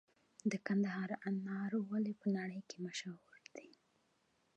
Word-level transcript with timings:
د 0.51 0.53
کندهار 0.67 1.09
انار 1.29 1.71
ولې 1.89 2.13
په 2.21 2.27
نړۍ 2.37 2.61
کې 2.69 2.77
مشهور 2.87 3.39
دي؟ 3.55 3.69